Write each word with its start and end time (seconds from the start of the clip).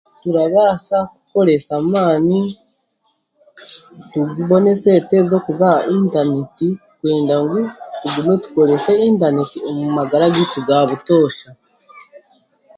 Turabaasa 0.21 0.97
kukoresa 1.11 1.73
n'amaani 1.79 2.39
tutunge 4.11 4.55
n'esente 4.61 5.15
z'okuza 5.29 5.65
ahari 5.71 5.93
intaneeti 6.01 6.67
kwenda 6.99 7.35
ngu 7.43 7.57
tugume 7.99 8.33
tukorese 8.43 8.91
intaneeti 9.09 9.57
omu 9.69 9.85
magara 9.97 10.33
gaitu 10.33 10.59
gaabutosha 10.67 11.49